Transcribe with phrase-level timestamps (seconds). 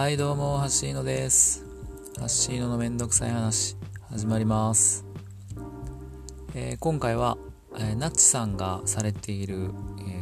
[0.00, 1.62] はいどうもハッシーノです。
[2.16, 3.76] ハッシーノのめんどくさい話
[4.08, 5.04] 始まります、
[6.54, 7.36] えー、今回は、
[7.76, 9.72] えー、ナッチさんがされている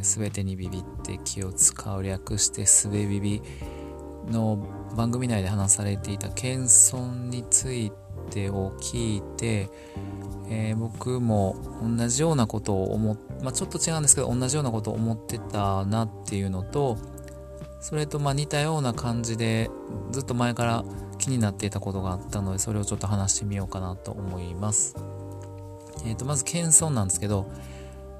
[0.01, 3.41] すべ、えー、てにビビって気を使う略してすべビビ
[4.29, 7.93] の番組内で話されていた謙遜につい
[8.31, 9.69] てを聞いて、
[10.49, 16.97] えー、僕も同じようなことを思っ、まあ、ちょっと違うんですけど同じようなことを思ってたなっていうのと
[17.79, 19.69] それとま似たような感じで
[20.11, 20.83] ずっと前から
[21.17, 24.95] 気になっていたことがあったのでそれをちょっと話してみようかなと思います。
[26.05, 27.49] え、ー、とまず謙遜なんですけど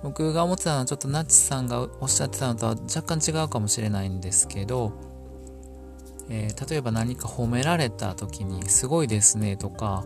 [0.04, 4.94] 僕が思ってたのはちょっとナッチさんがおっしゃってたのとは若干違うかもしれないんですけど、
[6.30, 10.06] えー、例えば何か褒められた時に「すごいですね」とか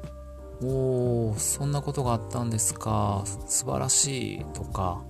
[0.62, 5.02] 「おーそんなことがあったんですか素晴らしい」とか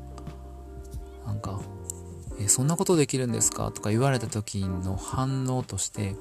[1.26, 1.60] なんか
[2.38, 3.70] えそんなことできるんですか？
[3.72, 6.14] とか言われた時の反応として、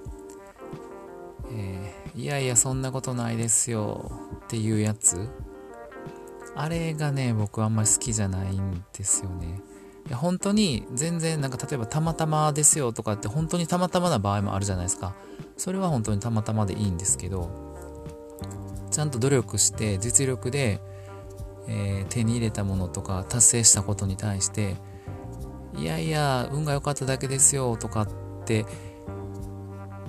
[1.52, 4.12] えー、いやいやそんなことないですよ
[4.46, 5.30] っていうやつ。
[6.56, 9.62] あれがね僕あんまり好きじゃないんですよね。
[10.08, 15.14] いや本当に全然なんか例えばたまたまですよとかって本当にたまたまな場合もあるじゃないですか。
[15.58, 17.50] それは本当にたまたまでいいんですけど
[18.90, 20.80] ちゃんと努力して実力で、
[21.68, 24.78] えー、手に入れたものとか達成したことに対して
[25.78, 28.08] いやいや、運が良かっただけですよとかっ
[28.46, 28.66] て、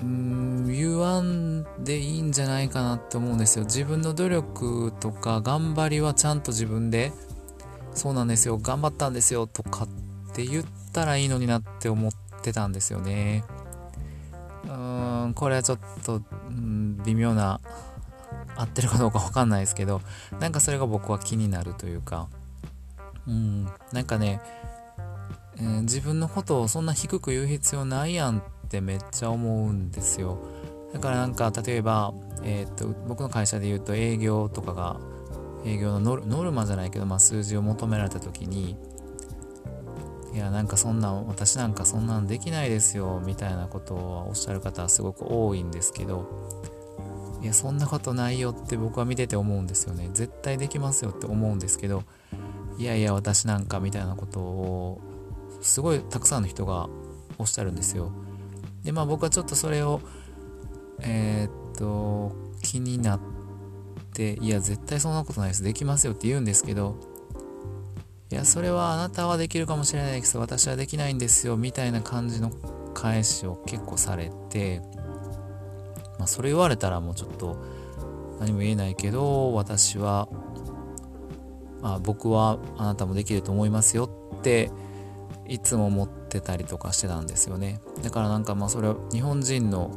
[0.00, 3.64] うーん、言わんでいいんじゃないかなって思うんですよ。
[3.64, 7.12] 自分の努力とか頑張りはちゃんと自分で、
[7.94, 9.88] そうなんですよ、頑張ったんですよとかっ
[10.34, 13.44] て言ったらいいのになって思ってたんですよね。
[14.64, 17.60] うーん、これはちょっと、うん、微妙な、
[18.56, 20.00] 合ってるかどうかわかんないですけど、
[20.40, 22.28] なんかそれが僕は気になるというか、
[23.26, 24.40] うん、なんかね、
[25.60, 30.38] えー、自分のことをそんな低く言う必要ないやんってめっちゃ思うんですよ。
[30.92, 35.00] だからなんか例えば、えー、っと僕の会社で言うと営業とかが
[35.64, 38.76] 営業のノルマじゃないけど、まあ、数字を求められた時に
[40.32, 46.28] いやなんかそんな私なんかそんなんできないですよみたいなことをおっしゃる方はすごく多いんですけど
[47.42, 50.10] いやそんなことないよって僕は見てて思うんですよね。
[50.12, 52.02] 絶対できますよって思うんですけど
[52.78, 55.00] いやいや私なんかみたいなことを
[55.60, 56.88] すごいたくさんの人が
[57.38, 58.12] おっしゃるんですよ。
[58.84, 60.00] でまあ僕はちょっとそれを
[61.00, 62.32] えー、っと
[62.62, 63.20] 気になっ
[64.12, 65.62] ていや絶対そんなことないです。
[65.62, 66.96] できますよって言うんですけど
[68.30, 70.32] いやそれはあなたはできるかもしれないです。
[70.32, 71.56] けど私はできないんですよ。
[71.56, 72.50] みたいな感じの
[72.94, 74.82] 返しを結構されて
[76.18, 77.56] まあそれ言われたらもうちょっと
[78.40, 80.28] 何も言えないけど私は
[81.80, 84.70] まあ僕はあなたもできると思いますよって
[85.48, 87.80] いつも持ってたりとかしてたんですよね。
[88.02, 89.90] だからなんかまあそれは日本人の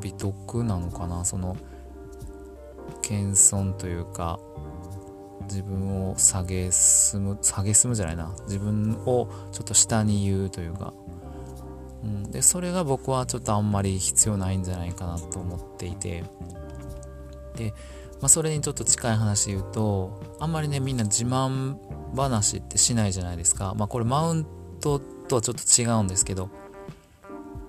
[0.00, 1.24] 美徳なのかな。
[1.24, 1.56] その
[3.02, 4.40] 謙遜というか
[5.42, 8.34] 自分を下げすむ下げすむじゃないな。
[8.46, 10.92] 自分をちょっと下に言うというか、
[12.02, 16.24] うん、でそれが僕はちょっとあんまり必要ないんじゃないかなと思っていて。
[17.54, 17.72] で、
[18.20, 21.76] まあ、それにちょっと近い話言うとあんまりねみんな自慢
[22.14, 23.74] 話ってしないじゃないですか。
[23.76, 24.46] まあこれマウン
[24.80, 26.50] トとはちょっと違うんですけど、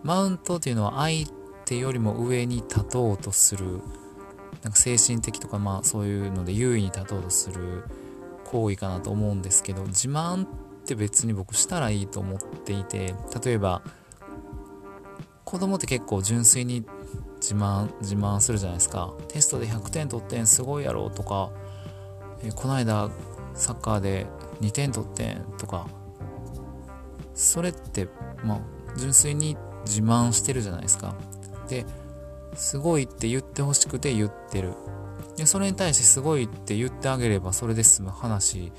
[0.04, 1.28] マウントっていうのは相
[1.66, 3.82] 手よりも上に立とうとする、
[4.64, 7.84] なんか精神的とかまあそういうので優位に立とうとする
[8.46, 10.48] 行為かなと思うんですけど、自慢っ
[10.86, 13.82] て別に僕したらいいと思っていて、例えば、
[15.44, 16.86] 子供って結構純粋に
[17.42, 19.14] 自慢、自慢するじゃないですか。
[19.28, 21.52] テストで100点取ってんすごいやろとか、
[22.44, 23.10] えこの間
[23.54, 24.28] サッカーで
[24.62, 25.88] 2点取ってんとか、
[27.38, 28.10] それって
[28.44, 28.60] まあ
[28.98, 29.56] 純粋に
[29.86, 31.16] 自慢してるじゃないですか。
[31.70, 31.86] で
[32.56, 34.74] すごいって言ってほしくて言ってる。
[35.38, 38.72] でそれに対してすごいって言ってあげればそれで済む話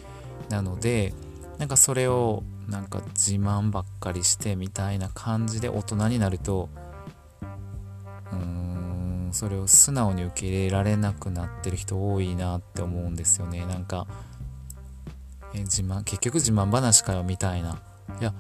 [0.49, 1.15] なので
[1.59, 6.69] なんかそれをなんか自慢ばっかりしてみたいな感じで大人になると
[8.33, 13.65] うーんそれを素直に受け入れられなくなってる人多いなって思うんですよね。
[13.65, 14.09] なんか
[15.55, 17.81] え自慢結局自慢話かよみたいな。
[18.21, 18.35] いや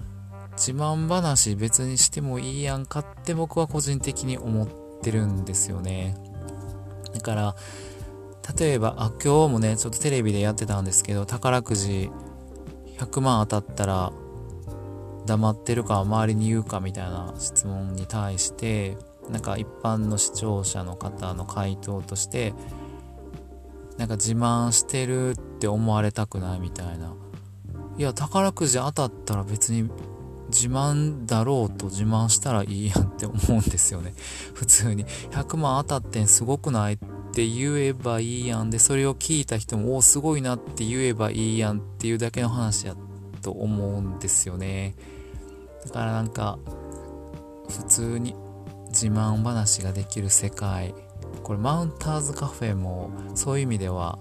[0.58, 4.68] 自慢話別にしてもいいやんかって僕は個人的に思っ
[5.00, 6.16] てるんですよね。
[7.14, 7.56] だから、
[8.58, 12.10] 例えば、あ、今日もね、ちょっとテレビでやってたんですけど、宝くじ
[12.98, 14.12] 100万当たったら、
[15.26, 18.96] 黙ってるか周りに言うかみたいな質問に対して、
[19.30, 22.54] なんか一般の視聴者の方の回答として、
[23.98, 27.14] なんか自慢してるって思われたくないみたいな。
[27.98, 29.90] いや、宝くじ当たったら別に
[30.48, 34.14] 自慢だろうと自慢したらいいやんって思うんですよね。
[34.54, 35.04] 普通に。
[35.30, 36.98] 100万当たってんすごくないっ
[37.32, 38.70] て言えばいいやん。
[38.70, 42.96] で、それを聞いた人も、おすごいなって言えばいいやんっていうだけの話や
[43.42, 44.94] と思うんですよね。
[45.86, 46.58] だからなんか、
[47.68, 48.34] 普通に
[48.88, 50.94] 自慢話ができる世界。
[51.42, 54.18] これマウンターズカフェもそういう意味では、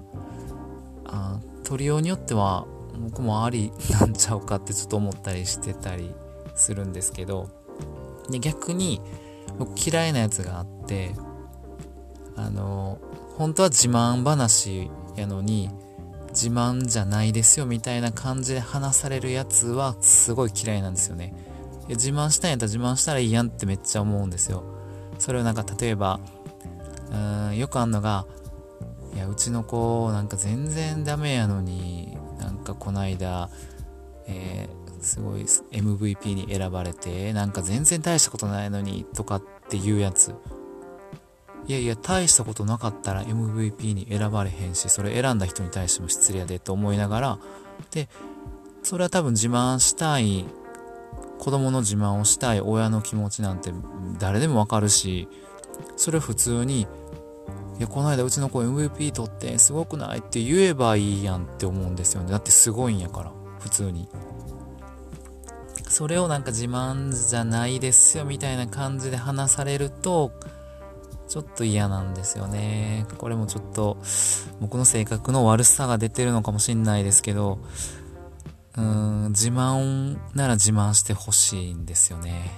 [1.06, 2.65] あ取りようによっては
[2.99, 6.13] 僕もありなんちゃうかってちょっと思ったりしてたり
[6.55, 7.49] するんですけど
[8.29, 9.01] で逆に
[9.57, 11.15] 僕嫌いなやつがあって
[12.35, 12.99] あの
[13.38, 15.69] 本当は自慢話やのに
[16.29, 21.33] 自慢じゃないですよみたいな感じで話されるやつはすごい嫌いなんですよね。
[21.89, 24.63] 自慢したんやったら自慢したらいいやんってめっちゃ思うんですよ。
[25.17, 26.19] それをなんか例えば
[27.09, 28.25] うーんよくあんのが
[29.15, 32.06] いやうちの子なんか全然ダメやのに
[32.47, 33.49] なんかこないだ、
[34.25, 40.33] えー、すごい MVP に選ばれて、なんか全然大したことないのにとかっていうやつ。
[41.67, 47.39] いやいや、大したことなかったら MVP に選ばれへんし、それ選んだ人に対しても失礼やでと思いながら、
[47.91, 48.07] で、
[48.81, 50.45] それは多分自慢したい、
[51.38, 53.73] 子供の自慢をしたい親の気持ちなんて
[54.17, 55.27] 誰でもわかるし、
[55.97, 56.88] それ普通に
[57.77, 60.19] いや、この間うちの子 MVP 取ってすごくない？
[60.19, 62.31] って言えばいいやんって思うんですよね。
[62.31, 64.09] だってすごいんやから、普通に。
[65.88, 70.31] それをなんか自慢じゃないですよみたいな感じで話されると、
[71.27, 73.06] ちょっと嫌なんですよね。
[73.18, 73.97] これもちょっと
[74.59, 77.59] 僕の性格の悪さが出てるのかもしんないですけど、
[78.75, 82.51] うーん、自慢なら自慢してほしいんですよね。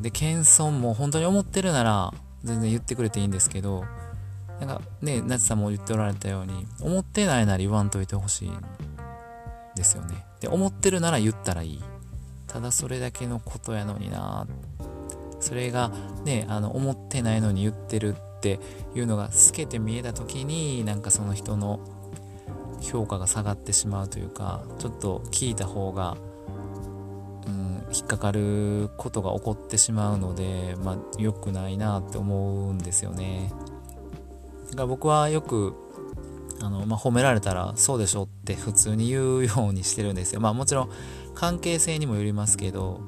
[0.00, 2.14] で、謙遜も本当に思ってるなら、
[2.44, 3.84] 全然言ってくれていいんですけど、
[4.60, 8.50] なんかね、なちさんも言っておられたように、思ってないなら言わんといてほしい
[9.74, 10.24] ですよね。
[10.40, 11.82] で、思ってるなら言ったらいい。
[12.46, 14.46] ただそれだけのことやのにな
[15.40, 15.90] それが
[16.24, 18.60] ね、あの、思ってないのに言ってるって
[18.94, 21.80] いうのが透けて見えた時に、なんかその人の
[22.80, 26.16] 評価が下がってしまうというか、ちょっと聞いた方が
[27.92, 33.52] 引っかかることが起こってしまうので、まあ、良くないなって思うんですよね。
[34.70, 35.74] だから僕はよく
[36.60, 40.40] あの、まあ、褒められたらそうでしょって普通に言うようにしてるんですよ。
[40.40, 40.90] まあもちろん
[41.34, 43.00] 関係性にもよりますけど、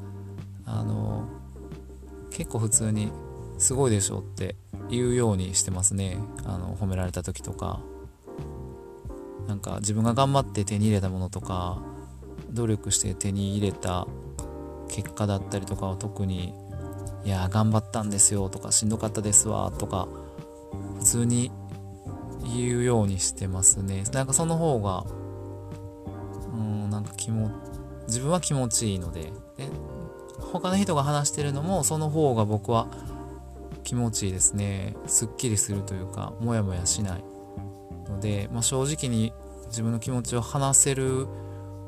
[0.64, 1.29] あの、
[2.31, 3.12] 結構普通に
[3.58, 4.56] すごいでしょって
[4.90, 6.19] 言うようにしてますね。
[6.44, 7.81] あの、褒められた時とか。
[9.46, 11.79] なんか自分が頑張って手に入れたものとか、
[12.50, 14.06] 努力して手に入れた
[14.88, 16.55] 結果だったりとかは特に
[17.25, 20.09] 「いや頑張ったんですよ」とか「しんどかったですわ」とか
[20.99, 21.50] 普通に
[22.55, 24.05] 言うようにしてますね。
[24.12, 25.05] なんかその方が
[26.55, 27.50] うんなんか気も
[28.06, 29.69] 自分は気持ちいいのでで
[30.53, 32.87] 他の人が話してるのもその方が僕は
[33.82, 34.97] 気持ちいいですね。
[35.06, 37.25] すっきりするというかモヤモヤしない
[38.09, 39.32] ので、まあ、正直に
[39.67, 41.27] 自分の気持ちを話せる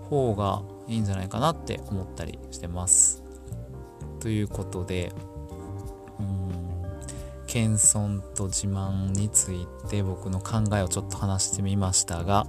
[0.09, 3.23] 方がいいんじゃないかなって思ったりしてます。
[4.21, 5.13] ということで、
[6.19, 6.49] うん、
[7.47, 12.47] 謙遜と自慢について僕の考えをちょっと話してみましたが、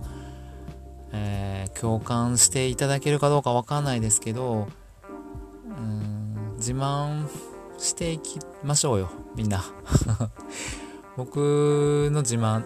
[1.12, 4.68] えー、共感していただけるかどうかわかんないですけど、
[5.66, 7.28] うん、自慢
[7.78, 9.64] していきましょうよ、みんな。
[11.18, 12.64] 僕の自慢、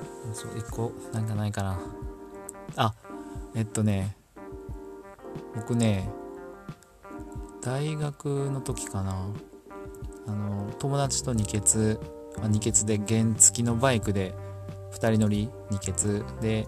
[0.57, 1.79] 一個なんかないかな。
[2.75, 2.93] あ、
[3.55, 4.15] えっとね、
[5.55, 6.09] 僕ね
[7.61, 9.27] 大学の時かな。
[10.25, 11.97] あの友達と二欠、
[12.47, 14.33] 二欠で原付きのバイクで
[14.93, 16.67] 2人乗り二欠で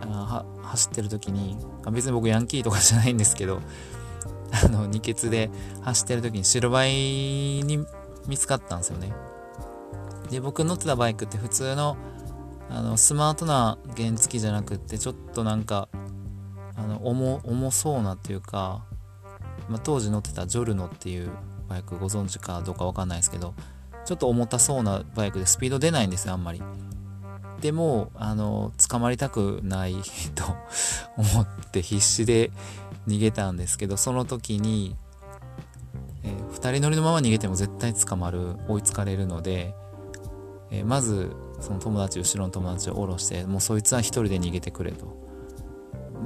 [0.00, 3.60] あ走ってる時にあ別に僕ヤンキーとかじゃないんですけど
[4.64, 5.50] あの二欠で
[5.82, 7.84] 走ってる時に白バイに
[8.26, 9.12] 見つかったんですよね。
[10.30, 11.96] で僕乗ってたバイクって普通の
[12.68, 15.88] あのスマートな原付じゃなくってちょっとなんか
[16.76, 18.84] あの重重そうなっていうか、
[19.68, 21.30] まあ、当時乗ってたジョルノっていう
[21.68, 23.54] バイクご存知かどうかわかんないですけど
[24.04, 26.62] ちょっと重たそうなバイクでスピード出ないんですよあんまり。
[27.60, 29.94] でもあの捕まりたくない
[30.34, 30.44] と
[31.16, 32.52] 思って必死で
[33.08, 34.94] 逃げたんですけどその時に、
[36.22, 39.74] えー、2人乗りのまま逃げても絶対捕まる追いつかれるので、
[40.70, 45.25] えー、まずその友達後ろの友達を降ろしてもうそいつは1人で逃げてくれと。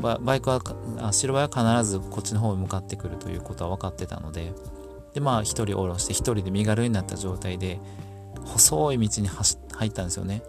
[0.01, 0.61] バイクは
[1.13, 4.53] 白バイは必ずこっちの方に向かってくるということは分かってたので
[5.15, 7.81] でまあ1人下ろして1人で身軽になった状態で
[8.45, 10.43] 細い道に入ったんですよね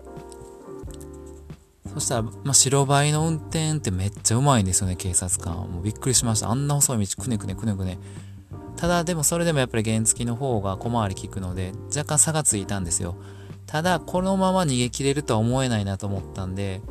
[1.93, 5.55] そしたら、まあ、白バイの運転ってめっちゃうまいんですよね、警察官。
[5.55, 6.50] もうびっくりしました。
[6.50, 8.00] あんな細い道くねくねくねくね。
[8.77, 13.15] ただ、でもそれでもやっぱり原付の方が小回り効くので、若干差がついたんですよ。
[13.67, 16.81] ただ、このまま逃げ切れるとは思えないなと思ったんで、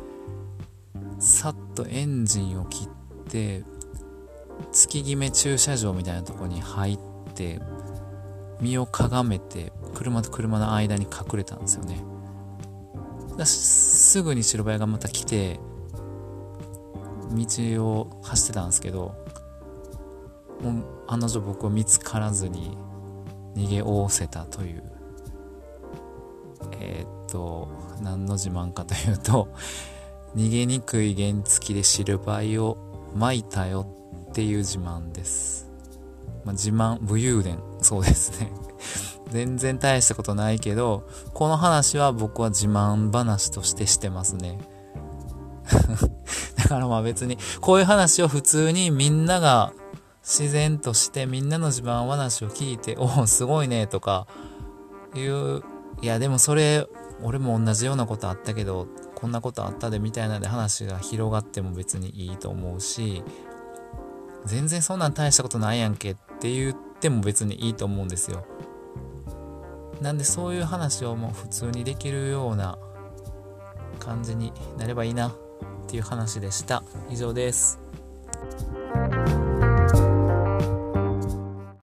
[1.21, 2.89] さっとエンジンを切っ
[3.29, 3.63] て、
[4.73, 6.99] 月決め駐車場みたいなとこに入っ
[7.33, 7.61] て、
[8.59, 12.03] 身をかがめて、車と車の間に隠れたんですよね。
[13.45, 15.59] すぐに白バイがまた来て
[17.31, 17.45] 道
[17.85, 19.15] を走ってたんですけど
[20.61, 22.77] もう案の定僕は見つからずに
[23.55, 24.83] 逃げおおせたという
[26.79, 27.69] えー、っと
[28.01, 29.47] 何の自慢かというと
[30.35, 32.77] 逃げにくい原付で白バイを
[33.15, 33.87] 撒いたよ
[34.29, 35.69] っていう自慢です、
[36.45, 37.59] まあ、自慢武勇伝。
[37.81, 38.51] そうですね。
[39.31, 44.59] 全然大したことないけど、この話は僕は自慢話としてしてますね。
[46.57, 49.73] だからまあ別に、こういう話を普通にみんなが
[50.21, 54.27] 自然としてみんなの自慢話を聞いて、おお、すごいねとか
[55.15, 55.63] いう、
[56.01, 56.87] いやでもそれ、
[57.23, 58.87] 俺も同じようなことあったけど、
[59.21, 63.23] こんなことあったでみたいなで話が広がっても別にいいと思うし、
[64.45, 68.43] 全然そんなん大したことないやんけって言っても別にいいと思うんですよ。
[70.01, 72.79] なんでそういう話をもう普通にできるような
[73.99, 75.33] 感じになればいいなっ
[75.87, 77.79] ていう話でした以上です